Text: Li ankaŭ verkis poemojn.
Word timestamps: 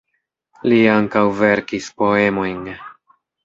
Li 0.71 0.79
ankaŭ 0.93 1.23
verkis 1.43 1.93
poemojn. 2.01 2.61